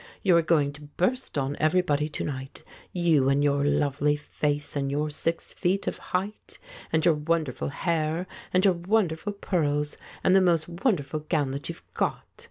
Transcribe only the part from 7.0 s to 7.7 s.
your wonderful